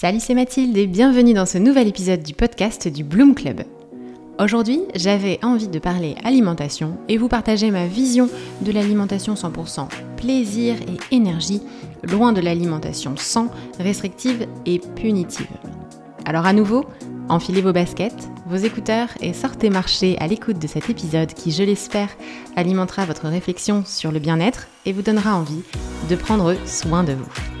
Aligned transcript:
Salut, 0.00 0.20
c'est 0.20 0.34
Mathilde 0.34 0.76
et 0.76 0.86
bienvenue 0.86 1.34
dans 1.34 1.44
ce 1.44 1.58
nouvel 1.58 1.88
épisode 1.88 2.22
du 2.22 2.32
podcast 2.32 2.86
du 2.86 3.02
Bloom 3.02 3.34
Club. 3.34 3.62
Aujourd'hui, 4.38 4.82
j'avais 4.94 5.40
envie 5.42 5.66
de 5.66 5.80
parler 5.80 6.14
alimentation 6.22 6.98
et 7.08 7.16
vous 7.16 7.26
partager 7.26 7.72
ma 7.72 7.88
vision 7.88 8.28
de 8.60 8.70
l'alimentation 8.70 9.34
100% 9.34 9.88
plaisir 10.16 10.76
et 10.82 11.16
énergie, 11.16 11.60
loin 12.04 12.32
de 12.32 12.40
l'alimentation 12.40 13.16
sans, 13.16 13.50
restrictive 13.80 14.46
et 14.66 14.78
punitive. 14.78 15.48
Alors 16.24 16.46
à 16.46 16.52
nouveau, 16.52 16.84
enfilez 17.28 17.60
vos 17.60 17.72
baskets, 17.72 18.28
vos 18.46 18.54
écouteurs 18.54 19.08
et 19.20 19.32
sortez 19.32 19.68
marcher 19.68 20.16
à 20.20 20.28
l'écoute 20.28 20.60
de 20.60 20.68
cet 20.68 20.88
épisode 20.88 21.34
qui, 21.34 21.50
je 21.50 21.64
l'espère, 21.64 22.10
alimentera 22.54 23.04
votre 23.04 23.26
réflexion 23.26 23.82
sur 23.84 24.12
le 24.12 24.20
bien-être 24.20 24.68
et 24.86 24.92
vous 24.92 25.02
donnera 25.02 25.34
envie 25.34 25.64
de 26.08 26.14
prendre 26.14 26.54
soin 26.66 27.02
de 27.02 27.14
vous. 27.14 27.57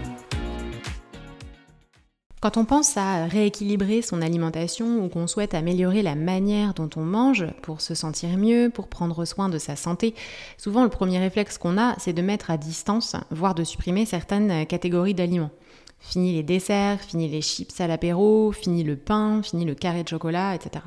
Quand 2.40 2.56
on 2.56 2.64
pense 2.64 2.96
à 2.96 3.26
rééquilibrer 3.26 4.00
son 4.00 4.22
alimentation 4.22 5.04
ou 5.04 5.08
qu'on 5.08 5.26
souhaite 5.26 5.54
améliorer 5.54 6.02
la 6.02 6.14
manière 6.14 6.72
dont 6.72 6.88
on 6.94 7.00
mange 7.00 7.46
pour 7.62 7.80
se 7.80 7.96
sentir 7.96 8.36
mieux, 8.36 8.70
pour 8.72 8.86
prendre 8.86 9.24
soin 9.24 9.48
de 9.48 9.58
sa 9.58 9.74
santé, 9.74 10.14
souvent 10.56 10.84
le 10.84 10.88
premier 10.88 11.18
réflexe 11.18 11.58
qu'on 11.58 11.76
a, 11.76 11.96
c'est 11.98 12.12
de 12.12 12.22
mettre 12.22 12.52
à 12.52 12.56
distance, 12.56 13.16
voire 13.30 13.56
de 13.56 13.64
supprimer 13.64 14.06
certaines 14.06 14.66
catégories 14.66 15.14
d'aliments. 15.14 15.50
Fini 15.98 16.32
les 16.34 16.44
desserts, 16.44 17.00
fini 17.00 17.28
les 17.28 17.42
chips 17.42 17.80
à 17.80 17.88
l'apéro, 17.88 18.52
fini 18.52 18.84
le 18.84 18.94
pain, 18.94 19.42
fini 19.42 19.64
le 19.64 19.74
carré 19.74 20.04
de 20.04 20.08
chocolat, 20.08 20.54
etc. 20.54 20.84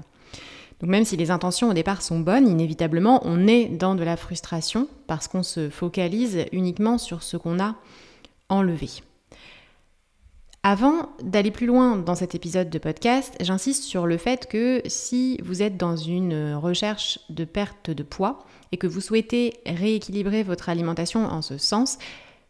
Donc 0.80 0.89
même 0.89 1.03
si 1.03 1.17
les 1.17 1.31
intentions 1.31 1.70
au 1.70 1.73
départ 1.73 2.02
sont 2.02 2.22
bonnes, 2.22 2.47
inévitablement 2.47 3.20
on 3.25 3.45
est 3.45 3.66
dans 3.66 3.95
de 3.95 4.03
la 4.05 4.16
frustration 4.16 4.88
parce 5.05 5.27
qu'on 5.27 5.44
se 5.44 5.70
focalise 5.70 6.45
uniquement 6.53 6.97
sur 6.97 7.23
ce 7.23 7.36
qu'on 7.36 7.59
a 7.59 7.75
enlevé. 8.47 8.89
Avant 10.63 11.09
d'aller 11.23 11.49
plus 11.49 11.65
loin 11.65 11.97
dans 11.97 12.13
cet 12.13 12.35
épisode 12.35 12.69
de 12.69 12.77
podcast, 12.77 13.35
j'insiste 13.39 13.83
sur 13.83 14.05
le 14.05 14.17
fait 14.17 14.47
que 14.47 14.83
si 14.85 15.39
vous 15.44 15.63
êtes 15.63 15.75
dans 15.75 15.95
une 15.95 16.53
recherche 16.53 17.17
de 17.30 17.45
perte 17.45 17.89
de 17.89 18.03
poids 18.03 18.45
et 18.71 18.77
que 18.77 18.86
vous 18.86 19.02
souhaitez 19.02 19.55
rééquilibrer 19.66 20.44
votre 20.44 20.69
alimentation 20.69 21.25
en 21.25 21.41
ce 21.41 21.58
sens, 21.58 21.97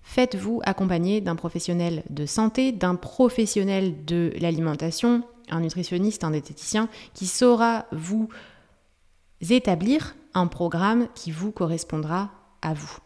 faites-vous 0.02 0.60
accompagner 0.66 1.22
d'un 1.22 1.38
professionnel 1.38 2.04
de 2.10 2.26
santé, 2.26 2.74
d'un 2.74 2.96
professionnel 2.96 4.04
de 4.04 4.34
l'alimentation, 4.42 5.24
un 5.50 5.62
nutritionniste, 5.62 6.26
un 6.26 6.32
diététicien, 6.32 6.90
qui 7.14 7.28
saura 7.28 7.86
vous 7.94 8.28
établir 9.40 10.16
un 10.34 10.48
programme 10.48 11.08
qui 11.16 11.32
vous 11.32 11.52
correspondra 11.52 12.30
à 12.62 12.74
vous. 12.74 12.98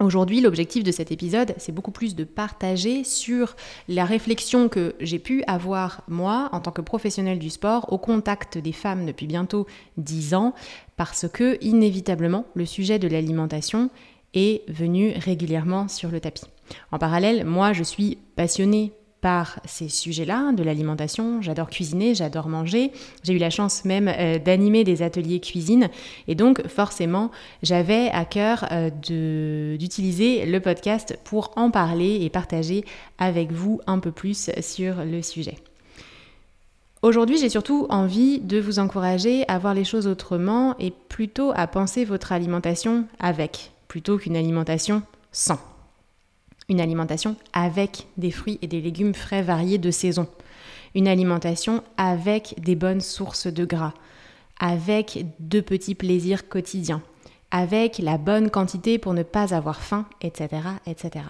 Aujourd'hui, 0.00 0.40
l'objectif 0.40 0.84
de 0.84 0.92
cet 0.92 1.10
épisode, 1.10 1.54
c'est 1.58 1.72
beaucoup 1.72 1.90
plus 1.90 2.14
de 2.14 2.22
partager 2.22 3.02
sur 3.02 3.56
la 3.88 4.04
réflexion 4.04 4.68
que 4.68 4.94
j'ai 5.00 5.18
pu 5.18 5.42
avoir 5.48 6.02
moi 6.06 6.48
en 6.52 6.60
tant 6.60 6.70
que 6.70 6.80
professionnel 6.80 7.40
du 7.40 7.50
sport 7.50 7.92
au 7.92 7.98
contact 7.98 8.58
des 8.58 8.72
femmes 8.72 9.06
depuis 9.06 9.26
bientôt 9.26 9.66
10 9.96 10.34
ans 10.34 10.54
parce 10.96 11.26
que 11.28 11.58
inévitablement 11.64 12.44
le 12.54 12.64
sujet 12.64 13.00
de 13.00 13.08
l'alimentation 13.08 13.90
est 14.34 14.62
venu 14.70 15.14
régulièrement 15.16 15.88
sur 15.88 16.10
le 16.10 16.20
tapis. 16.20 16.44
En 16.92 16.98
parallèle, 16.98 17.44
moi 17.44 17.72
je 17.72 17.82
suis 17.82 18.18
passionnée 18.36 18.92
par 19.20 19.60
ces 19.64 19.88
sujets-là, 19.88 20.52
de 20.52 20.62
l'alimentation. 20.62 21.42
J'adore 21.42 21.70
cuisiner, 21.70 22.14
j'adore 22.14 22.48
manger. 22.48 22.92
J'ai 23.22 23.32
eu 23.32 23.38
la 23.38 23.50
chance 23.50 23.84
même 23.84 24.08
euh, 24.08 24.38
d'animer 24.38 24.84
des 24.84 25.02
ateliers 25.02 25.40
cuisine. 25.40 25.88
Et 26.28 26.34
donc, 26.34 26.66
forcément, 26.68 27.30
j'avais 27.62 28.10
à 28.10 28.24
cœur 28.24 28.66
euh, 28.70 28.90
d'utiliser 29.76 30.46
le 30.46 30.60
podcast 30.60 31.18
pour 31.24 31.52
en 31.56 31.70
parler 31.70 32.18
et 32.22 32.30
partager 32.30 32.84
avec 33.18 33.52
vous 33.52 33.80
un 33.86 33.98
peu 33.98 34.12
plus 34.12 34.50
sur 34.60 35.04
le 35.04 35.22
sujet. 35.22 35.56
Aujourd'hui, 37.02 37.38
j'ai 37.38 37.48
surtout 37.48 37.86
envie 37.90 38.40
de 38.40 38.58
vous 38.58 38.80
encourager 38.80 39.44
à 39.48 39.58
voir 39.58 39.72
les 39.72 39.84
choses 39.84 40.08
autrement 40.08 40.74
et 40.80 40.92
plutôt 41.08 41.52
à 41.54 41.68
penser 41.68 42.04
votre 42.04 42.32
alimentation 42.32 43.04
avec, 43.20 43.70
plutôt 43.86 44.18
qu'une 44.18 44.36
alimentation 44.36 45.02
sans 45.30 45.60
une 46.68 46.80
alimentation 46.80 47.36
avec 47.52 48.06
des 48.16 48.30
fruits 48.30 48.58
et 48.62 48.66
des 48.66 48.80
légumes 48.80 49.14
frais 49.14 49.42
variés 49.42 49.78
de 49.78 49.90
saison, 49.90 50.28
une 50.94 51.08
alimentation 51.08 51.82
avec 51.96 52.54
des 52.58 52.76
bonnes 52.76 53.00
sources 53.00 53.46
de 53.46 53.64
gras, 53.64 53.94
avec 54.58 55.24
de 55.40 55.60
petits 55.60 55.94
plaisirs 55.94 56.48
quotidiens, 56.48 57.02
avec 57.50 57.98
la 57.98 58.18
bonne 58.18 58.50
quantité 58.50 58.98
pour 58.98 59.14
ne 59.14 59.22
pas 59.22 59.54
avoir 59.54 59.80
faim, 59.80 60.06
etc. 60.20 60.48
etc. 60.86 61.24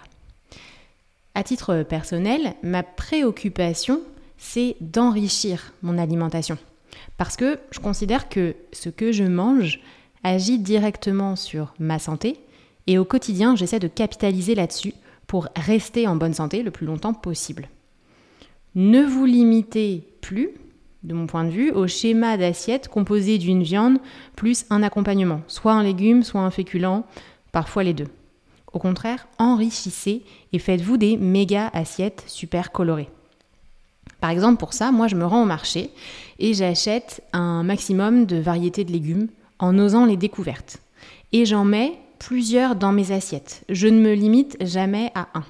À 1.35 1.43
titre 1.43 1.83
personnel, 1.83 2.55
ma 2.63 2.83
préoccupation, 2.83 4.01
c'est 4.37 4.75
d'enrichir 4.81 5.73
mon 5.83 5.97
alimentation. 5.97 6.57
Parce 7.17 7.37
que 7.37 7.59
je 7.71 7.79
considère 7.79 8.29
que 8.29 8.55
ce 8.73 8.89
que 8.89 9.11
je 9.11 9.23
mange 9.23 9.79
agit 10.23 10.59
directement 10.59 11.35
sur 11.35 11.73
ma 11.79 11.99
santé 11.99 12.37
et 12.87 12.97
au 12.97 13.05
quotidien, 13.05 13.55
j'essaie 13.55 13.79
de 13.79 13.87
capitaliser 13.87 14.55
là-dessus 14.55 14.93
pour 15.29 15.47
rester 15.55 16.07
en 16.07 16.15
bonne 16.15 16.33
santé 16.33 16.63
le 16.63 16.71
plus 16.71 16.87
longtemps 16.87 17.13
possible. 17.13 17.69
Ne 18.73 19.03
vous 19.03 19.25
limitez 19.25 20.03
plus, 20.21 20.49
de 21.03 21.13
mon 21.13 21.27
point 21.27 21.45
de 21.45 21.51
vue, 21.51 21.71
au 21.71 21.85
schéma 21.87 22.35
d'assiette 22.35 22.87
composé 22.87 23.37
d'une 23.37 23.61
viande 23.61 23.99
plus 24.35 24.65
un 24.71 24.81
accompagnement, 24.81 25.41
soit 25.47 25.73
un 25.73 25.83
légume, 25.83 26.23
soit 26.23 26.41
un 26.41 26.49
féculent, 26.49 27.03
parfois 27.51 27.83
les 27.83 27.93
deux. 27.93 28.07
Au 28.73 28.79
contraire, 28.79 29.27
enrichissez 29.37 30.23
et 30.51 30.57
faites-vous 30.57 30.97
des 30.97 31.15
méga 31.15 31.69
assiettes 31.73 32.23
super 32.25 32.71
colorées. 32.71 33.09
Par 34.21 34.31
exemple, 34.31 34.57
pour 34.57 34.73
ça, 34.73 34.91
moi 34.91 35.07
je 35.07 35.15
me 35.15 35.25
rends 35.25 35.43
au 35.43 35.45
marché 35.47 35.91
et 36.39 36.55
j'achète 36.55 37.21
un 37.33 37.61
maximum 37.61 38.25
de 38.25 38.37
variétés 38.37 38.83
de 38.83 38.91
légumes 38.91 39.27
en 39.59 39.77
osant 39.77 40.05
les 40.05 40.17
découvertes. 40.17 40.79
Et 41.33 41.45
j'en 41.45 41.65
mets 41.65 41.99
plusieurs 42.19 42.75
dans 42.75 42.91
mes 42.91 43.11
assiettes. 43.11 43.63
Je 43.69 43.87
ne 43.87 43.99
me 43.99 44.13
limite 44.13 44.57
jamais 44.61 45.11
à 45.15 45.29
un. 45.33 45.45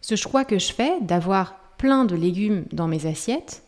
Ce 0.00 0.14
choix 0.14 0.44
que 0.44 0.58
je 0.58 0.72
fais 0.72 1.00
d'avoir 1.00 1.54
plein 1.78 2.04
de 2.04 2.14
légumes 2.14 2.64
dans 2.72 2.86
mes 2.86 3.06
assiettes, 3.06 3.62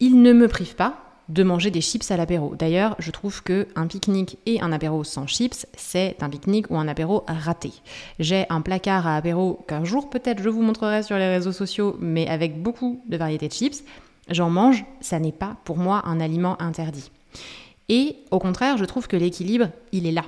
il 0.00 0.22
ne 0.22 0.32
me 0.32 0.48
prive 0.48 0.76
pas 0.76 0.98
de 1.28 1.42
manger 1.42 1.70
des 1.70 1.80
chips 1.80 2.10
à 2.10 2.16
l'apéro. 2.16 2.54
D'ailleurs, 2.56 2.96
je 2.98 3.10
trouve 3.10 3.42
que 3.42 3.68
un 3.76 3.86
pique-nique 3.86 4.38
et 4.44 4.60
un 4.60 4.72
apéro 4.72 5.04
sans 5.04 5.26
chips, 5.26 5.66
c'est 5.76 6.16
un 6.22 6.28
pique-nique 6.28 6.70
ou 6.70 6.76
un 6.76 6.88
apéro 6.88 7.24
raté. 7.26 7.72
J'ai 8.18 8.44
un 8.50 8.60
placard 8.60 9.06
à 9.06 9.16
apéro 9.16 9.64
qu'un 9.66 9.84
jour 9.84 10.10
peut-être 10.10 10.42
je 10.42 10.48
vous 10.48 10.62
montrerai 10.62 11.02
sur 11.02 11.16
les 11.16 11.28
réseaux 11.28 11.52
sociaux, 11.52 11.96
mais 12.00 12.28
avec 12.28 12.62
beaucoup 12.62 13.02
de 13.08 13.16
variétés 13.16 13.48
de 13.48 13.52
chips. 13.52 13.84
J'en 14.28 14.50
mange, 14.50 14.84
ça 15.00 15.18
n'est 15.18 15.32
pas 15.32 15.56
pour 15.64 15.78
moi 15.78 16.02
un 16.06 16.20
aliment 16.20 16.60
interdit. 16.60 17.10
Et 17.88 18.16
au 18.30 18.38
contraire, 18.38 18.76
je 18.76 18.84
trouve 18.84 19.08
que 19.08 19.16
l'équilibre, 19.16 19.68
il 19.92 20.06
est 20.06 20.12
là 20.12 20.24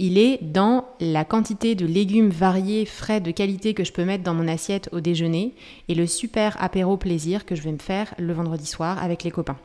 il 0.00 0.16
est 0.16 0.42
dans 0.42 0.88
la 0.98 1.26
quantité 1.26 1.74
de 1.74 1.84
légumes 1.84 2.30
variés, 2.30 2.86
frais, 2.86 3.20
de 3.20 3.30
qualité 3.30 3.74
que 3.74 3.84
je 3.84 3.92
peux 3.92 4.06
mettre 4.06 4.24
dans 4.24 4.32
mon 4.32 4.48
assiette 4.48 4.88
au 4.92 5.00
déjeuner 5.00 5.54
et 5.88 5.94
le 5.94 6.06
super 6.06 6.56
apéro 6.58 6.96
plaisir 6.96 7.44
que 7.44 7.54
je 7.54 7.60
vais 7.60 7.70
me 7.70 7.78
faire 7.78 8.14
le 8.18 8.32
vendredi 8.32 8.64
soir 8.64 9.00
avec 9.02 9.24
les 9.24 9.30
copains. 9.30 9.58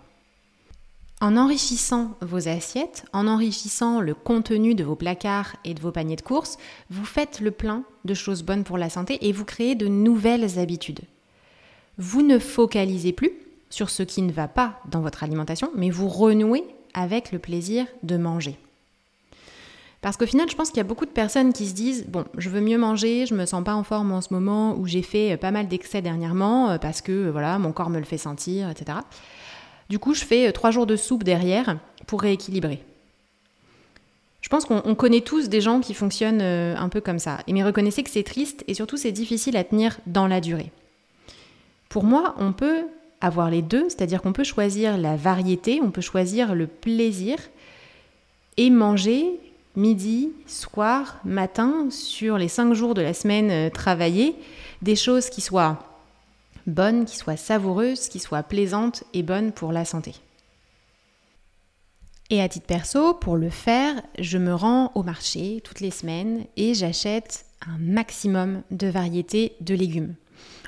En 1.22 1.38
enrichissant 1.38 2.18
vos 2.19 2.50
assiettes, 2.50 3.06
en 3.13 3.28
enrichissant 3.28 4.01
le 4.01 4.13
contenu 4.13 4.75
de 4.75 4.84
vos 4.84 4.97
placards 4.97 5.56
et 5.63 5.73
de 5.73 5.79
vos 5.79 5.91
paniers 5.91 6.18
de 6.18 6.22
courses, 6.22 6.57
vous 6.90 7.06
faites 7.06 7.40
le 7.40 7.52
plein 7.52 7.85
de 8.03 8.13
choses 8.13 8.44
bonnes 8.44 8.66
pour 8.66 8.78
la 8.78 8.90
santé 8.90 9.17
et 9.25 9.31
vous 9.31 9.46
créez 9.46 9.75
de 9.75 9.88
nouvelles 9.88 10.59
habitudes. 10.59 11.00
Vous 11.97 12.23
ne 12.23 12.40
focalisez 12.40 13.13
plus 13.13 13.31
sur 13.69 13.90
ce 13.90 14.03
qui 14.03 14.22
ne 14.22 14.34
va 14.34 14.50
pas 14.50 14.81
dans 14.91 15.00
votre 15.00 15.23
alimentation, 15.23 15.72
mais 15.78 15.91
vous 15.91 16.09
renouez 16.09 16.66
avec 16.94 17.31
le 17.31 17.40
plaisir 17.40 17.85
de 18.03 18.17
manger. 18.17 18.59
Parce 20.05 20.17
qu'au 20.17 20.27
final, 20.27 20.47
je 20.47 20.55
pense 20.55 20.69
qu'il 20.69 20.77
y 20.77 20.81
a 20.81 20.83
beaucoup 20.83 21.07
de 21.07 21.09
personnes 21.09 21.51
qui 21.51 21.66
se 21.66 21.73
disent 21.73 22.05
bon, 22.07 22.25
je 22.38 22.51
veux 22.51 22.61
mieux 22.61 22.77
manger, 22.77 23.25
je 23.25 23.33
me 23.33 23.47
sens 23.47 23.63
pas 23.63 23.73
en 23.73 23.81
forme 23.81 24.11
en 24.11 24.21
ce 24.21 24.31
moment, 24.35 24.77
ou 24.77 24.85
j'ai 24.85 25.01
fait 25.01 25.31
euh, 25.31 25.38
pas 25.38 25.49
mal 25.49 25.67
d'excès 25.67 26.03
dernièrement 26.03 26.69
euh, 26.69 26.77
parce 26.77 27.01
que 27.01 27.11
euh, 27.11 27.31
voilà, 27.31 27.57
mon 27.57 27.71
corps 27.71 27.89
me 27.89 27.97
le 27.97 28.05
fait 28.05 28.19
sentir, 28.19 28.69
etc. 28.69 28.99
Du 29.90 29.97
coup, 29.97 30.13
je 30.13 30.23
fais 30.23 30.52
trois 30.52 30.69
jours 30.69 30.85
de 30.85 30.96
soupe 30.96 31.23
derrière 31.23 31.79
pour 32.05 32.22
rééquilibrer. 32.22 32.84
Je 34.41 34.49
pense 34.49 34.66
qu'on 34.66 34.93
connaît 34.93 35.22
tous 35.22 35.49
des 35.49 35.59
gens 35.59 35.79
qui 35.79 35.96
fonctionnent 35.96 36.43
un 36.43 36.90
peu 36.90 37.01
comme 37.01 37.17
ça. 37.17 37.40
Et 37.47 37.53
mais 37.53 37.63
reconnaissez 37.63 38.03
que 38.03 38.11
c'est 38.11 38.22
triste 38.22 38.63
et 38.67 38.75
surtout 38.75 38.97
c'est 38.97 39.11
difficile 39.11 39.58
à 39.58 39.63
tenir 39.63 39.97
dans 40.05 40.28
la 40.28 40.40
durée. 40.40 40.72
Pour 41.90 42.03
moi, 42.03 42.35
on 42.37 42.53
peut 42.53 42.84
avoir 43.22 43.49
les 43.49 43.63
deux, 43.63 43.90
c'est-à-dire 43.90 44.22
qu'on 44.22 44.34
peut 44.34 44.43
choisir 44.43 44.99
la 44.99 45.16
variété, 45.16 45.79
on 45.81 45.90
peut 45.90 46.01
choisir 46.01 46.53
le 46.53 46.67
plaisir 46.67 47.37
et 48.58 48.69
manger 48.69 49.40
midi, 49.75 50.31
soir, 50.47 51.19
matin, 51.25 51.87
sur 51.89 52.37
les 52.37 52.47
cinq 52.47 52.73
jours 52.73 52.93
de 52.93 53.01
la 53.01 53.13
semaine 53.13 53.51
euh, 53.51 53.69
travaillée, 53.69 54.35
des 54.81 54.95
choses 54.95 55.29
qui 55.29 55.41
soient 55.41 55.79
bonnes, 56.67 57.05
qui 57.05 57.17
soient 57.17 57.37
savoureuses, 57.37 58.07
qui 58.07 58.19
soient 58.19 58.43
plaisantes 58.43 59.03
et 59.13 59.23
bonnes 59.23 59.51
pour 59.51 59.72
la 59.72 59.85
santé. 59.85 60.16
Et 62.31 62.41
à 62.41 62.49
titre 62.49 62.66
perso, 62.66 63.13
pour 63.13 63.37
le 63.37 63.51
faire, 63.51 64.01
je 64.17 64.37
me 64.37 64.53
rends 64.53 64.91
au 64.95 65.03
marché 65.03 65.61
toutes 65.63 65.79
les 65.79 65.91
semaines 65.91 66.45
et 66.57 66.73
j'achète 66.73 67.45
un 67.67 67.77
maximum 67.77 68.63
de 68.72 68.87
variétés 68.87 69.53
de 69.61 69.75
légumes. 69.75 70.16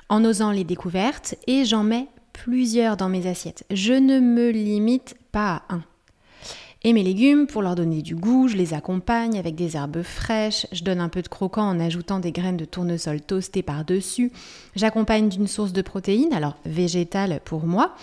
en 0.09 0.23
osant 0.23 0.51
les 0.51 0.63
découvertes 0.63 1.35
et 1.47 1.65
j'en 1.65 1.83
mets 1.83 2.07
plusieurs 2.31 2.95
dans 2.95 3.09
mes 3.09 3.27
assiettes. 3.27 3.65
Je 3.71 3.93
ne 3.93 4.19
me 4.19 4.51
limite 4.51 5.15
pas 5.31 5.63
à 5.67 5.75
un. 5.75 5.83
Et 6.87 6.93
mes 6.93 7.03
légumes, 7.03 7.47
pour 7.47 7.61
leur 7.61 7.75
donner 7.75 8.01
du 8.01 8.15
goût, 8.15 8.47
je 8.47 8.55
les 8.55 8.73
accompagne 8.73 9.37
avec 9.37 9.55
des 9.55 9.75
herbes 9.75 10.03
fraîches, 10.03 10.67
je 10.71 10.85
donne 10.85 11.01
un 11.01 11.09
peu 11.09 11.21
de 11.21 11.27
croquant 11.27 11.67
en 11.67 11.81
ajoutant 11.81 12.21
des 12.21 12.31
graines 12.31 12.55
de 12.55 12.63
tournesol 12.63 13.19
toastées 13.19 13.61
par-dessus, 13.61 14.31
j'accompagne 14.73 15.27
d'une 15.27 15.47
source 15.47 15.73
de 15.73 15.81
protéines, 15.81 16.31
alors 16.31 16.55
végétale 16.63 17.41
pour 17.43 17.65
moi, 17.65 17.93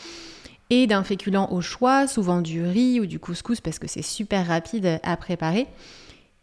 et 0.68 0.86
d'un 0.86 1.02
féculent 1.02 1.46
au 1.50 1.62
choix, 1.62 2.06
souvent 2.06 2.42
du 2.42 2.62
riz 2.62 3.00
ou 3.00 3.06
du 3.06 3.18
couscous 3.18 3.62
parce 3.62 3.78
que 3.78 3.88
c'est 3.88 4.02
super 4.02 4.46
rapide 4.46 5.00
à 5.02 5.16
préparer. 5.16 5.66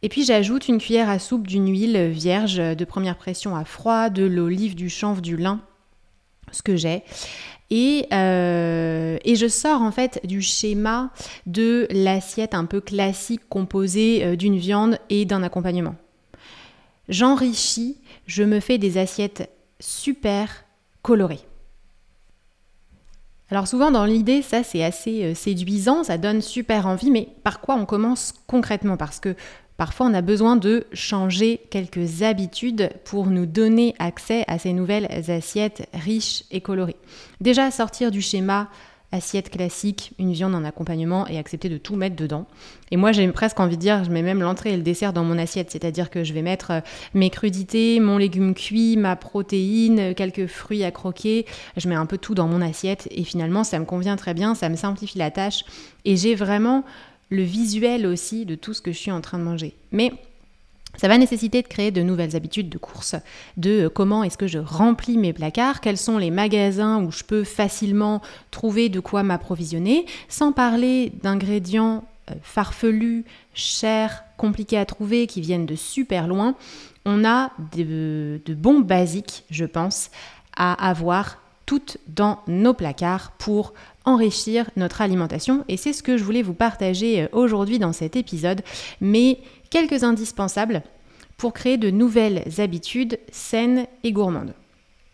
Et 0.01 0.09
puis 0.09 0.25
j'ajoute 0.25 0.67
une 0.67 0.79
cuillère 0.79 1.11
à 1.11 1.19
soupe 1.19 1.45
d'une 1.45 1.69
huile 1.69 2.07
vierge 2.07 2.57
de 2.57 2.85
première 2.85 3.17
pression 3.17 3.55
à 3.55 3.65
froid, 3.65 4.09
de 4.09 4.23
l'olive, 4.23 4.73
du 4.73 4.89
chanvre, 4.89 5.21
du 5.21 5.37
lin, 5.37 5.59
ce 6.51 6.63
que 6.63 6.75
j'ai. 6.75 7.03
Et, 7.73 8.05
euh, 8.11 9.17
et, 9.23 9.37
je 9.37 9.47
sors 9.47 9.81
en 9.81 9.91
fait 9.91 10.19
du 10.25 10.41
schéma 10.41 11.09
de 11.45 11.87
l'assiette 11.89 12.53
un 12.53 12.65
peu 12.65 12.81
classique 12.81 13.47
composée 13.47 14.25
euh, 14.25 14.35
d'une 14.35 14.57
viande 14.57 14.99
et 15.09 15.23
d'un 15.23 15.41
accompagnement. 15.41 15.95
J'enrichis, 17.07 17.97
je 18.27 18.43
me 18.43 18.59
fais 18.59 18.77
des 18.77 18.97
assiettes 18.97 19.49
super 19.79 20.65
colorées. 21.01 21.39
Alors 23.51 23.67
souvent 23.67 23.91
dans 23.91 24.05
l'idée, 24.05 24.41
ça 24.41 24.63
c'est 24.63 24.81
assez 24.81 25.23
euh, 25.23 25.35
séduisant, 25.35 26.05
ça 26.05 26.17
donne 26.17 26.41
super 26.41 26.87
envie, 26.87 27.11
mais 27.11 27.27
par 27.43 27.59
quoi 27.59 27.75
on 27.75 27.85
commence 27.85 28.33
concrètement? 28.47 28.95
Parce 28.95 29.19
que 29.19 29.35
parfois 29.75 30.05
on 30.05 30.13
a 30.13 30.21
besoin 30.21 30.55
de 30.55 30.85
changer 30.93 31.59
quelques 31.69 32.23
habitudes 32.23 32.89
pour 33.03 33.27
nous 33.27 33.45
donner 33.45 33.93
accès 33.99 34.45
à 34.47 34.57
ces 34.57 34.71
nouvelles 34.71 35.09
assiettes 35.29 35.89
riches 35.93 36.45
et 36.49 36.61
colorées. 36.61 36.95
Déjà 37.41 37.71
sortir 37.71 38.09
du 38.09 38.21
schéma 38.21 38.69
assiette 39.11 39.49
classique, 39.49 40.13
une 40.19 40.31
viande 40.31 40.55
en 40.55 40.63
accompagnement 40.63 41.27
et 41.27 41.37
accepter 41.37 41.69
de 41.69 41.77
tout 41.77 41.95
mettre 41.95 42.15
dedans. 42.15 42.45
Et 42.91 42.97
moi, 42.97 43.11
j'ai 43.11 43.27
presque 43.29 43.59
envie 43.59 43.77
de 43.77 43.81
dire, 43.81 44.03
je 44.03 44.11
mets 44.11 44.21
même 44.21 44.41
l'entrée 44.41 44.73
et 44.73 44.77
le 44.77 44.83
dessert 44.83 45.13
dans 45.13 45.23
mon 45.23 45.37
assiette, 45.37 45.71
c'est-à-dire 45.71 46.09
que 46.09 46.23
je 46.23 46.33
vais 46.33 46.41
mettre 46.41 46.71
euh, 46.71 46.79
mes 47.13 47.29
crudités, 47.29 47.99
mon 47.99 48.17
légume 48.17 48.53
cuit, 48.53 48.97
ma 48.97 49.15
protéine, 49.15 50.13
quelques 50.15 50.47
fruits 50.47 50.83
à 50.83 50.91
croquer, 50.91 51.45
je 51.77 51.87
mets 51.89 51.95
un 51.95 52.05
peu 52.05 52.17
tout 52.17 52.35
dans 52.35 52.47
mon 52.47 52.61
assiette 52.61 53.07
et 53.11 53.23
finalement, 53.23 53.63
ça 53.63 53.79
me 53.79 53.85
convient 53.85 54.15
très 54.15 54.33
bien, 54.33 54.55
ça 54.55 54.69
me 54.69 54.75
simplifie 54.75 55.17
la 55.17 55.31
tâche 55.31 55.63
et 56.05 56.15
j'ai 56.15 56.35
vraiment 56.35 56.83
le 57.29 57.43
visuel 57.43 58.05
aussi 58.05 58.45
de 58.45 58.55
tout 58.55 58.73
ce 58.73 58.81
que 58.81 58.91
je 58.91 58.97
suis 58.97 59.11
en 59.11 59.21
train 59.21 59.39
de 59.39 59.43
manger. 59.43 59.73
Mais 59.91 60.11
ça 60.97 61.07
va 61.07 61.17
nécessiter 61.17 61.61
de 61.61 61.67
créer 61.67 61.91
de 61.91 62.01
nouvelles 62.01 62.35
habitudes 62.35 62.69
de 62.69 62.77
course, 62.77 63.15
de 63.57 63.85
euh, 63.85 63.89
comment 63.89 64.23
est-ce 64.23 64.37
que 64.37 64.47
je 64.47 64.59
remplis 64.59 65.17
mes 65.17 65.33
placards, 65.33 65.81
quels 65.81 65.97
sont 65.97 66.17
les 66.17 66.31
magasins 66.31 67.01
où 67.03 67.11
je 67.11 67.23
peux 67.23 67.43
facilement 67.43 68.21
trouver 68.51 68.89
de 68.89 68.99
quoi 68.99 69.23
m'approvisionner, 69.23 70.05
sans 70.29 70.51
parler 70.51 71.11
d'ingrédients 71.23 72.03
euh, 72.29 72.33
farfelus, 72.41 73.25
chers, 73.53 74.23
compliqués 74.37 74.77
à 74.77 74.85
trouver, 74.85 75.27
qui 75.27 75.41
viennent 75.41 75.65
de 75.65 75.75
super 75.75 76.27
loin. 76.27 76.55
On 77.05 77.25
a 77.25 77.51
de, 77.75 78.41
de 78.45 78.53
bons 78.53 78.79
basiques, 78.79 79.43
je 79.49 79.65
pense, 79.65 80.11
à 80.55 80.73
avoir 80.87 81.37
toutes 81.65 81.97
dans 82.07 82.39
nos 82.47 82.73
placards 82.73 83.31
pour 83.37 83.73
enrichir 84.05 84.69
notre 84.75 85.01
alimentation. 85.01 85.63
Et 85.67 85.77
c'est 85.77 85.93
ce 85.93 86.03
que 86.03 86.17
je 86.17 86.23
voulais 86.23 86.41
vous 86.41 86.53
partager 86.53 87.23
euh, 87.23 87.27
aujourd'hui 87.31 87.79
dans 87.79 87.93
cet 87.93 88.15
épisode. 88.15 88.61
Mais 88.99 89.39
quelques 89.69 90.03
indispensables 90.03 90.83
pour 91.37 91.53
créer 91.53 91.77
de 91.77 91.89
nouvelles 91.89 92.43
habitudes 92.59 93.19
saines 93.31 93.87
et 94.03 94.11
gourmandes. 94.11 94.53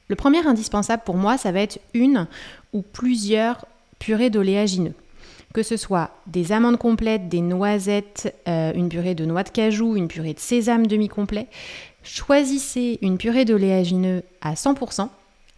Le 0.09 0.15
premier 0.15 0.45
indispensable 0.45 1.03
pour 1.05 1.15
moi, 1.15 1.37
ça 1.37 1.51
va 1.51 1.61
être 1.61 1.79
une 1.93 2.27
ou 2.73 2.81
plusieurs 2.81 3.65
purées 3.99 4.29
d'oléagineux. 4.29 4.93
Que 5.53 5.63
ce 5.63 5.77
soit 5.77 6.11
des 6.27 6.51
amandes 6.51 6.77
complètes, 6.77 7.29
des 7.29 7.41
noisettes, 7.41 8.35
euh, 8.47 8.73
une 8.73 8.89
purée 8.89 9.15
de 9.15 9.25
noix 9.25 9.43
de 9.43 9.49
cajou, 9.49 9.95
une 9.95 10.07
purée 10.07 10.33
de 10.33 10.39
sésame 10.39 10.87
demi-complet. 10.87 11.47
Choisissez 12.03 12.99
une 13.01 13.17
purée 13.17 13.45
d'oléagineux 13.45 14.23
à 14.41 14.53
100%. 14.53 15.09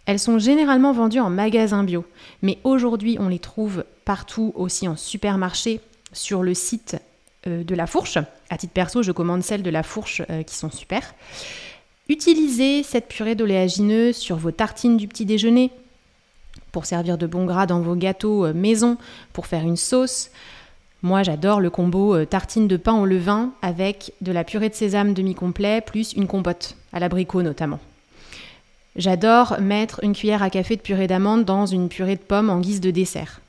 Elles 0.06 0.18
sont 0.18 0.38
généralement 0.38 0.92
vendues 0.92 1.20
en 1.20 1.30
magasin 1.30 1.84
bio, 1.84 2.04
mais 2.42 2.58
aujourd'hui 2.64 3.16
on 3.20 3.28
les 3.28 3.38
trouve 3.38 3.84
partout 4.04 4.52
aussi 4.56 4.88
en 4.88 4.96
supermarché, 4.96 5.80
sur 6.12 6.42
le 6.42 6.54
site 6.54 6.96
euh, 7.46 7.64
de 7.64 7.74
la 7.74 7.86
fourche. 7.86 8.18
À 8.48 8.58
titre 8.58 8.72
perso, 8.72 9.02
je 9.02 9.12
commande 9.12 9.42
celles 9.42 9.62
de 9.62 9.70
la 9.70 9.82
fourche 9.82 10.22
euh, 10.30 10.42
qui 10.42 10.54
sont 10.54 10.70
super. 10.70 11.14
Utilisez 12.08 12.82
cette 12.82 13.08
purée 13.08 13.34
d'oléagineux 13.34 14.12
sur 14.12 14.36
vos 14.36 14.50
tartines 14.50 14.96
du 14.96 15.06
petit 15.06 15.24
déjeuner 15.24 15.70
pour 16.72 16.86
servir 16.86 17.18
de 17.18 17.26
bon 17.26 17.46
gras 17.46 17.66
dans 17.66 17.80
vos 17.80 17.94
gâteaux 17.94 18.46
euh, 18.46 18.52
maison, 18.52 18.96
pour 19.32 19.46
faire 19.46 19.62
une 19.62 19.76
sauce. 19.76 20.30
Moi, 21.02 21.22
j'adore 21.22 21.60
le 21.60 21.70
combo 21.70 22.26
tartine 22.26 22.68
de 22.68 22.76
pain 22.76 23.00
au 23.00 23.06
levain 23.06 23.52
avec 23.62 24.12
de 24.20 24.32
la 24.32 24.44
purée 24.44 24.68
de 24.68 24.74
sésame 24.74 25.14
demi-complet 25.14 25.80
plus 25.80 26.12
une 26.12 26.26
compote, 26.26 26.76
à 26.92 27.00
l'abricot 27.00 27.40
notamment. 27.40 27.78
J'adore 28.96 29.60
mettre 29.60 30.02
une 30.02 30.14
cuillère 30.14 30.42
à 30.42 30.50
café 30.50 30.76
de 30.76 30.80
purée 30.80 31.06
d'amande 31.06 31.44
dans 31.44 31.66
une 31.66 31.88
purée 31.88 32.16
de 32.16 32.20
pommes 32.20 32.50
en 32.50 32.60
guise 32.60 32.80
de 32.80 32.90
dessert. 32.90 33.40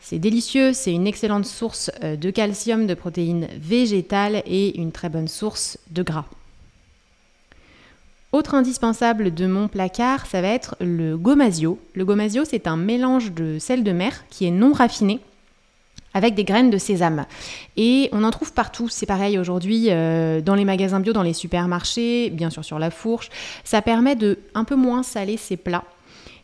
C'est 0.00 0.18
délicieux, 0.18 0.72
c'est 0.72 0.92
une 0.92 1.06
excellente 1.06 1.44
source 1.44 1.90
euh, 2.02 2.16
de 2.16 2.30
calcium, 2.30 2.86
de 2.86 2.94
protéines 2.94 3.46
végétales 3.56 4.42
et 4.46 4.78
une 4.80 4.90
très 4.90 5.08
bonne 5.08 5.28
source 5.28 5.78
de 5.90 6.02
gras. 6.02 6.24
Autre 8.32 8.54
indispensable 8.54 9.34
de 9.34 9.46
mon 9.46 9.68
placard, 9.68 10.26
ça 10.26 10.40
va 10.40 10.48
être 10.48 10.76
le 10.80 11.16
gomasio. 11.16 11.78
Le 11.94 12.04
gomasio, 12.04 12.44
c'est 12.44 12.66
un 12.66 12.76
mélange 12.76 13.32
de 13.32 13.58
sel 13.58 13.84
de 13.84 13.92
mer 13.92 14.24
qui 14.30 14.46
est 14.46 14.50
non 14.50 14.72
raffiné 14.72 15.20
avec 16.14 16.34
des 16.34 16.44
graines 16.44 16.70
de 16.70 16.78
sésame. 16.78 17.26
Et 17.76 18.08
on 18.12 18.24
en 18.24 18.30
trouve 18.30 18.52
partout, 18.52 18.88
c'est 18.88 19.06
pareil 19.06 19.38
aujourd'hui, 19.38 19.86
euh, 19.88 20.40
dans 20.40 20.54
les 20.54 20.64
magasins 20.64 21.00
bio, 21.00 21.12
dans 21.12 21.22
les 21.22 21.34
supermarchés, 21.34 22.30
bien 22.30 22.50
sûr 22.50 22.64
sur 22.64 22.78
la 22.78 22.90
fourche. 22.90 23.30
Ça 23.64 23.82
permet 23.82 24.16
de 24.16 24.38
un 24.54 24.64
peu 24.64 24.76
moins 24.76 25.02
saler 25.02 25.36
ses 25.36 25.56
plats 25.56 25.84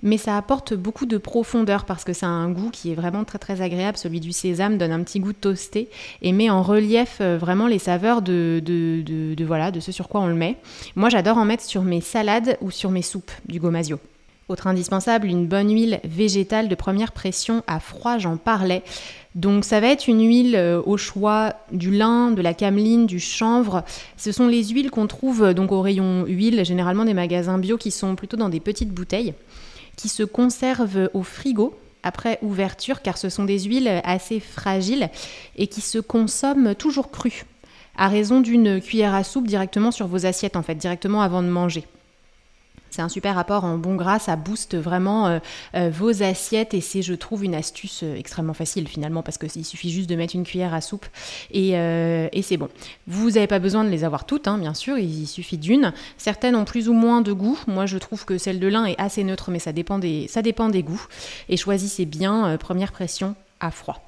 mais 0.03 0.19
ça 0.19 0.37
apporte 0.37 0.75
beaucoup 0.75 1.07
de 1.07 1.19
profondeur 1.19 1.85
parce 1.85 2.05
que 2.05 2.13
ça 2.13 2.27
a 2.27 2.31
un 2.31 2.51
goût 2.51 2.71
qui 2.71 2.93
est 2.93 2.95
vraiment 2.95 3.25
très 3.25 3.39
très 3.39 3.61
agréable. 3.61 3.97
Celui 3.97 4.21
du 4.21 4.33
sésame 4.33 4.79
donne 4.79 4.93
un 4.93 5.03
petit 5.03 5.21
goût 5.21 5.33
toasté 5.33 5.89
et 6.23 6.33
met 6.33 6.51
en 6.51 6.63
relief 6.63 7.19
euh, 7.21 7.37
vraiment 7.39 7.67
les 7.67 7.79
saveurs 7.79 8.23
de, 8.23 8.63
de, 8.65 9.45
voilà, 9.45 9.71
de 9.71 9.81
ce 9.81 9.93
sur 9.93 10.09
quoi 10.09 10.21
on 10.21 10.29
le 10.29 10.35
met. 10.35 10.57
Moi 10.95 11.09
j'adore 11.09 11.39
en 11.39 11.45
mettre 11.45 11.65
sur 11.65 11.83
mes 11.83 12.01
salades 12.01 12.57
ou 12.61 12.71
sur 12.71 12.91
mes 12.91 13.03
soupes 13.03 13.33
du 13.47 13.59
gomasio. 13.59 13.99
Autre 14.49 14.69
indispensable, 14.69 15.27
une 15.27 15.49
bonne 15.49 15.73
huile 15.73 15.99
végétale 16.05 16.69
de 16.69 16.75
première 16.77 17.11
pression 17.11 17.65
à 17.67 17.81
froid, 17.81 18.19
j'en 18.19 18.37
parlais. 18.37 18.85
Donc 19.37 19.67
ça 19.67 19.81
va 19.81 19.89
être 19.89 20.09
une 20.09 20.27
huile 20.27 20.57
euh, 20.57 20.83
au 20.85 20.97
choix 20.97 21.53
du 21.71 21.91
lin, 21.91 22.31
de 22.31 22.41
la 22.41 22.55
cameline, 22.55 23.07
du 23.07 23.21
chanvre. 23.21 23.85
Ce 24.17 24.33
sont 24.33 24.49
les 24.49 24.65
huiles 24.65 24.91
qu'on 24.91 25.07
trouve 25.07 25.45
euh, 25.45 25.53
donc 25.53 25.73
au 25.73 25.83
rayon 25.83 26.25
huile, 26.27 26.65
généralement 26.65 27.05
des 27.05 27.15
magasins 27.15 27.59
bio 27.59 27.77
qui 27.77 27.91
sont 27.91 28.17
plutôt 28.17 28.39
dans 28.39 28.49
des 28.49 28.61
petites 28.61 28.91
bouteilles 28.91 29.35
qui 29.97 30.09
se 30.09 30.23
conservent 30.23 31.11
au 31.15 31.23
frigo 31.23 31.75
après 32.03 32.39
ouverture 32.43 33.03
car 33.03 33.19
ce 33.19 33.29
sont 33.29 33.45
des 33.45 33.61
huiles 33.61 34.01
assez 34.05 34.41
fragiles 34.41 35.11
et 35.57 35.67
qui 35.67 35.81
se 35.81 35.99
consomment 35.99 36.75
toujours 36.75 37.11
crues 37.11 37.45
à 37.97 38.09
raison 38.09 38.41
d'une 38.41 38.81
cuillère 38.81 39.15
à 39.15 39.25
soupe 39.25 39.47
directement 39.47 39.91
sur 39.91 40.07
vos 40.07 40.27
assiettes 40.27 40.57
en 40.57 40.63
fait, 40.63 40.75
directement 40.75 41.23
avant 41.23 41.43
de 41.43 41.49
manger. 41.49 41.85
C'est 42.97 43.03
un 43.03 43.11
super 43.11 43.37
apport 43.37 43.65
en 43.65 43.77
bon 43.77 43.95
gras, 43.95 44.19
ça 44.19 44.37
booste 44.37 44.75
vraiment 44.75 45.27
euh, 45.27 45.39
euh, 45.75 45.91
vos 45.93 46.23
assiettes 46.23 46.73
et 46.73 46.81
c'est, 46.81 47.03
je 47.03 47.13
trouve, 47.13 47.45
une 47.45 47.55
astuce 47.55 48.01
euh, 48.03 48.17
extrêmement 48.17 48.55
facile 48.55 48.89
finalement 48.89 49.23
parce 49.23 49.37
qu'il 49.37 49.67
suffit 49.67 49.91
juste 49.91 50.09
de 50.09 50.17
mettre 50.17 50.35
une 50.35 50.45
cuillère 50.45 50.73
à 50.73 50.81
soupe 50.81 51.05
et, 51.53 51.73
c'est 52.43 52.57
bon. 52.57 52.71
Vous 53.07 53.33
n'avez 53.33 53.49
pas 53.49 53.59
besoin 53.59 53.85
de 53.85 53.91
les 53.91 54.03
avoir 54.03 54.25
toutes, 54.25 54.49
hein, 54.49 54.57
bien 54.57 54.73
sûr, 54.73 54.97
il 54.97 55.27
suffit 55.27 55.59
d'une. 55.59 55.93
Certaines 56.17 56.57
ont 56.57 56.65
plus 56.65 56.89
ou 56.89 56.95
moins 56.95 57.21
de 57.21 57.35
goût. 57.35 57.59
Moi, 57.67 57.85
je 57.85 57.99
trouve 57.99 58.25
que 58.25 58.39
celle 58.39 58.61
de 58.61 58.67
lin 58.67 58.87
est 58.87 58.99
assez 58.99 59.25
neutre, 59.25 59.51
mais 59.51 59.59
ça 59.59 59.73
dépend 59.73 59.99
des, 59.99 60.27
ça 60.29 60.41
dépend 60.41 60.71
des 60.71 60.83
goûts. 60.83 61.05
Et 61.51 61.59
choisissez 61.59 62.07
bien 62.07 62.57
première 62.57 62.93
pression 62.93 63.35
à 63.61 63.71
froid. 63.71 64.03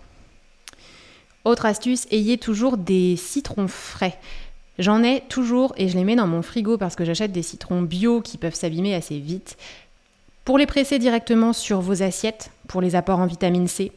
Autre 1.45 1.67
astuce, 1.67 2.07
ayez 2.11 2.39
toujours 2.39 2.79
des 2.79 3.17
citrons 3.17 3.69
frais. 3.69 4.19
J'en 4.79 5.03
ai 5.03 5.23
toujours 5.29 5.75
et 5.77 5.89
je 5.89 5.97
les 5.97 6.05
mets 6.05 6.17
dans 6.17 6.27
mon 6.27 6.43
frigo 6.43 6.79
parce 6.79 6.95
que 6.95 7.05
j'achète 7.05 7.33
des 7.33 7.43
citrons 7.43 7.83
bio 7.83 8.21
qui 8.21 8.39
peuvent 8.39 8.55
s'abîmer 8.55 8.95
assez 8.95 9.19
vite. 9.19 9.57
Pour 10.45 10.57
les 10.57 10.67
presser 10.67 10.99
directement 10.99 11.53
sur 11.53 11.81
vos 11.81 12.03
assiettes, 12.03 12.51
pour 12.69 12.81
les 12.81 12.95
apports 12.95 13.19
en 13.19 13.27
vitamine 13.27 13.69
C, 13.69 13.93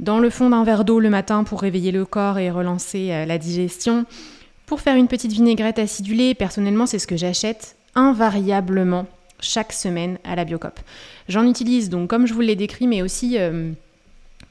dans 0.00 0.18
le 0.18 0.28
fond 0.28 0.50
d'un 0.50 0.64
verre 0.64 0.84
d'eau 0.84 1.00
le 1.00 1.08
matin 1.08 1.44
pour 1.44 1.60
réveiller 1.60 1.92
le 1.92 2.04
corps 2.04 2.38
et 2.38 2.50
relancer 2.50 3.10
euh, 3.10 3.24
la 3.24 3.38
digestion, 3.38 4.04
pour 4.66 4.80
faire 4.80 4.96
une 4.96 5.08
petite 5.08 5.32
vinaigrette 5.32 5.78
acidulée, 5.78 6.34
personnellement 6.34 6.86
c'est 6.86 6.98
ce 6.98 7.06
que 7.06 7.16
j'achète 7.16 7.76
invariablement 7.94 9.06
chaque 9.40 9.72
semaine 9.72 10.18
à 10.24 10.34
la 10.34 10.44
Biocop. 10.44 10.80
J'en 11.28 11.46
utilise 11.46 11.90
donc 11.90 12.10
comme 12.10 12.26
je 12.26 12.34
vous 12.34 12.40
l'ai 12.40 12.56
décrit, 12.56 12.86
mais 12.86 13.02
aussi 13.02 13.38
euh, 13.38 13.72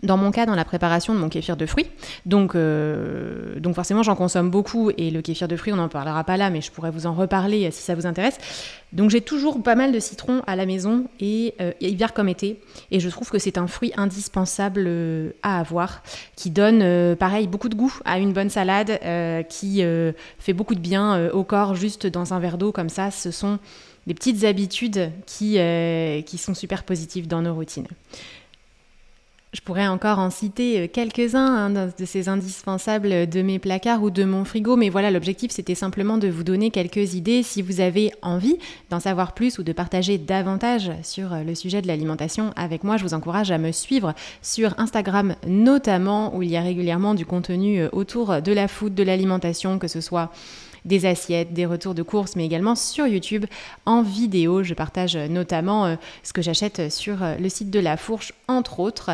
dans 0.04 0.18
mon 0.18 0.32
cas, 0.32 0.46
dans 0.46 0.56
la 0.56 0.66
préparation 0.66 1.16
de 1.16 1.20
mon 1.20 1.30
kéfir 1.30 1.58
de 1.58 1.66
fruits. 1.66 1.90
Donc, 2.26 2.56
euh, 2.56 3.58
donc 3.60 3.74
forcément, 3.76 4.04
j'en 4.04 4.16
consomme 4.16 4.50
beaucoup 4.50 4.92
et 4.98 5.10
le 5.10 5.22
kéfir 5.22 5.48
de 5.48 5.56
fruits, 5.56 5.74
on 5.74 5.78
n'en 5.78 5.88
parlera 5.88 6.24
pas 6.26 6.38
là, 6.38 6.50
mais 6.50 6.62
je 6.62 6.72
pourrais 6.72 6.92
vous 6.92 7.08
en 7.08 7.14
reparler 7.14 7.72
si 7.72 7.82
ça 7.82 7.96
vous 7.96 8.06
intéresse. 8.06 8.38
Donc 8.92 9.10
j'ai 9.10 9.22
toujours 9.22 9.64
pas 9.64 9.76
mal 9.76 9.92
de 9.92 10.00
citron 10.00 10.42
à 10.46 10.56
la 10.56 10.66
maison 10.66 11.06
et 11.20 11.56
euh, 11.62 11.72
hiver 11.80 12.14
comme 12.14 12.28
été. 12.30 12.60
Et 12.92 13.00
je 13.00 13.10
trouve 13.10 13.30
que 13.30 13.40
c'est 13.40 13.58
un 13.58 13.68
fruit 13.68 13.94
indispensable 13.96 14.84
euh, 14.86 15.32
à 15.42 15.60
avoir, 15.60 16.04
qui 16.36 16.52
donne, 16.52 17.16
pareil, 17.16 17.48
beaucoup 17.48 17.70
de 17.70 17.76
goût 17.76 17.98
à 18.04 18.20
une 18.20 18.34
bonne 18.34 18.50
salade, 18.50 19.00
qui 19.48 19.84
fait 20.40 20.54
beaucoup 20.54 20.76
de 20.76 20.80
bien 20.80 21.30
au 21.30 21.44
corps 21.44 21.76
juste 21.76 22.08
dans 22.08 22.34
un 22.34 22.40
verre 22.40 22.58
d'eau 22.58 22.72
comme 22.72 22.90
ça. 22.90 23.12
Ce 23.12 23.32
sont 23.32 23.60
des 24.06 24.14
petites 24.14 24.44
habitudes 24.44 25.12
qui, 25.26 25.58
qui 26.26 26.38
sont 26.38 26.54
super 26.54 26.84
positives 26.84 27.28
dans 27.28 27.42
nos 27.42 27.54
routines. 27.54 27.88
Je 29.54 29.62
pourrais 29.62 29.86
encore 29.86 30.18
en 30.18 30.32
citer 30.32 30.80
euh, 30.80 30.88
quelques-uns 30.92 31.46
hein, 31.46 31.70
de 31.70 32.06
ces 32.06 32.28
indispensables 32.28 33.30
de 33.30 33.42
mes 33.44 33.60
placards 33.60 34.02
ou 34.02 34.10
de 34.10 34.24
mon 34.24 34.46
frigo, 34.46 34.76
mais 34.76 34.90
voilà, 34.90 35.12
l'objectif 35.12 35.52
c'était 35.52 35.76
simplement 35.76 36.18
de 36.18 36.28
vous 36.28 36.44
donner 36.44 36.72
quelques 36.72 37.14
idées 37.14 37.44
si 37.44 37.62
vous 37.62 37.80
avez 37.80 38.12
envie 38.24 38.58
d'en 38.90 39.00
savoir 39.00 39.34
plus 39.34 39.60
ou 39.60 39.64
de 39.64 39.72
partager 39.72 40.18
davantage 40.18 40.92
sur 41.04 41.34
euh, 41.34 41.44
le 41.44 41.54
sujet 41.54 41.84
de 41.84 41.88
l'alimentation 41.88 42.52
avec 42.56 42.84
moi. 42.84 42.98
Je 42.98 43.04
vous 43.04 43.14
encourage 43.14 43.52
à 43.52 43.60
me 43.60 43.72
suivre 43.72 44.16
sur 44.42 44.74
Instagram 44.80 45.36
notamment, 45.46 46.36
où 46.36 46.42
il 46.42 46.50
y 46.50 46.58
a 46.58 46.62
régulièrement 46.62 47.14
du 47.14 47.28
contenu 47.28 47.80
euh, 47.80 47.90
autour 47.92 48.42
de 48.42 48.52
la 48.52 48.68
food, 48.68 48.96
de 48.96 49.04
l'alimentation, 49.04 49.78
que 49.78 49.88
ce 49.88 50.02
soit 50.02 50.32
des 50.86 51.06
assiettes, 51.06 51.54
des 51.54 51.66
retours 51.66 51.94
de 51.94 52.04
courses, 52.04 52.36
mais 52.36 52.46
également 52.46 52.76
sur 52.76 53.08
YouTube 53.08 53.46
en 53.86 54.02
vidéo. 54.02 54.64
Je 54.64 54.74
partage 54.74 55.16
notamment 55.16 55.86
euh, 55.86 55.96
ce 56.24 56.34
que 56.34 56.42
j'achète 56.42 56.92
sur 56.92 57.24
euh, 57.24 57.36
le 57.36 57.50
site 57.50 57.70
de 57.70 57.80
La 57.80 57.98
Fourche, 57.98 58.34
entre 58.48 58.80
autres. 58.80 59.12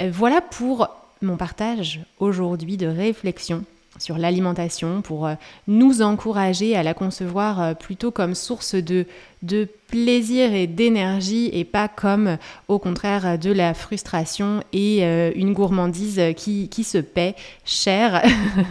Euh, 0.00 0.10
voilà 0.12 0.40
pour 0.40 0.88
mon 1.22 1.36
partage 1.36 2.00
aujourd'hui 2.18 2.76
de 2.76 2.86
réflexion 2.86 3.64
sur 3.98 4.18
l'alimentation 4.18 5.02
pour 5.02 5.26
euh, 5.26 5.34
nous 5.66 6.02
encourager 6.02 6.76
à 6.76 6.82
la 6.82 6.94
concevoir 6.94 7.60
euh, 7.60 7.74
plutôt 7.74 8.10
comme 8.10 8.34
source 8.34 8.74
de, 8.74 9.06
de 9.42 9.68
plaisir 9.88 10.52
et 10.54 10.66
d'énergie 10.66 11.50
et 11.52 11.64
pas 11.64 11.88
comme 11.88 12.38
au 12.68 12.78
contraire 12.78 13.38
de 13.38 13.50
la 13.50 13.74
frustration 13.74 14.62
et 14.72 15.00
euh, 15.02 15.30
une 15.34 15.52
gourmandise 15.52 16.20
qui, 16.36 16.68
qui 16.68 16.84
se 16.84 16.98
paie 16.98 17.34
cher. 17.64 18.22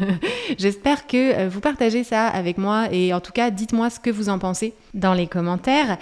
J'espère 0.58 1.08
que 1.08 1.48
vous 1.48 1.60
partagez 1.60 2.04
ça 2.04 2.28
avec 2.28 2.58
moi 2.58 2.88
et 2.92 3.14
en 3.14 3.20
tout 3.20 3.32
cas 3.32 3.50
dites-moi 3.50 3.90
ce 3.90 4.00
que 4.00 4.10
vous 4.10 4.30
en 4.30 4.40
pensez 4.40 4.74
dans 4.94 5.14
les 5.14 5.28
commentaires. 5.28 5.98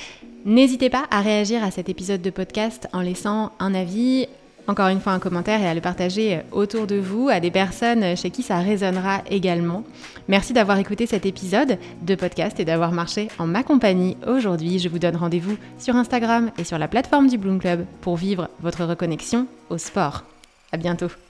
N'hésitez 0.46 0.92
pas 0.92 1.06
à 1.10 1.22
réagir 1.22 1.64
à 1.64 1.72
cet 1.72 1.90
épisode 1.90 2.22
de 2.22 2.30
podcast 2.30 2.88
en 2.94 3.02
laissant 3.02 3.52
un 3.60 3.74
avis, 3.74 4.28
encore 4.68 4.88
une 4.88 5.00
fois 5.00 5.14
un 5.14 5.20
commentaire 5.20 5.62
et 5.62 5.68
à 5.68 5.74
le 5.74 5.82
partager 5.82 6.42
autour 6.52 6.88
de 6.88 6.96
vous, 6.96 7.30
à 7.30 7.40
des 7.40 7.52
personnes 7.52 8.16
chez 8.16 8.30
qui 8.30 8.44
ça 8.44 8.60
résonnera 8.60 9.22
également. 9.30 9.84
Merci 10.28 10.54
d'avoir 10.54 10.78
écouté 10.78 11.06
cet 11.06 11.26
épisode 11.26 11.78
de 12.02 12.16
podcast 12.16 12.60
et 12.60 12.66
d'avoir 12.66 12.92
marché 12.92 13.28
en 13.38 13.48
ma 13.48 13.64
compagnie 13.64 14.18
aujourd'hui. 14.28 14.80
Je 14.80 14.90
vous 14.90 15.00
donne 15.00 15.16
rendez-vous 15.16 15.58
sur 15.78 15.96
Instagram 15.96 16.52
et 16.58 16.64
sur 16.64 16.78
la 16.78 16.88
plateforme 16.88 17.28
du 17.28 17.38
Bloom 17.38 17.60
Club 17.60 17.86
pour 18.02 18.18
vivre 18.18 18.50
votre 18.62 18.86
reconnexion 18.86 19.48
au 19.70 19.78
sport. 19.78 20.24
À 20.72 20.78
bientôt. 20.78 21.25